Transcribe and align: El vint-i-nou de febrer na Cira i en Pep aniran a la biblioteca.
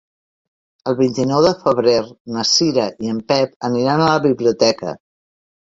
El 0.91 0.95
vint-i-nou 1.01 1.43
de 1.47 1.51
febrer 1.65 1.95
na 2.39 2.47
Cira 2.53 2.89
i 3.07 3.15
en 3.15 3.23
Pep 3.31 3.55
aniran 3.71 4.07
a 4.09 4.13
la 4.15 4.21
biblioteca. 4.29 5.01